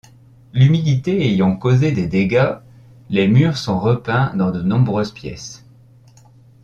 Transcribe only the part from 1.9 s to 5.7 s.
des dégâts, les murs sont repeints dans de nombreuses pièces.